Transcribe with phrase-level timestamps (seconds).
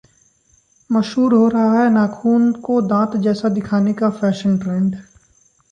[0.89, 4.95] मशहूर हो रहा है नाखून को दांत जैसा दिखाने का फैशन ट्रेंड